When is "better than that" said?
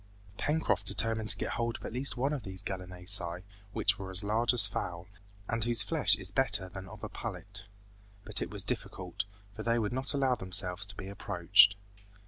6.31-6.91